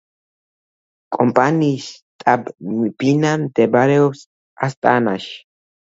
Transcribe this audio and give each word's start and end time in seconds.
კომპანიის 1.17 1.91
შტაბ-ბინა 1.91 3.37
მდებარეობს 3.47 4.29
ასტანაში. 4.71 5.41